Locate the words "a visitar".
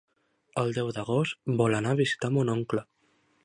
1.97-2.33